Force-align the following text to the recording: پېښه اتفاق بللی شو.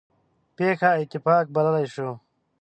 پېښه 0.55 0.89
اتفاق 1.01 1.45
بللی 1.55 1.85
شو. 1.93 2.09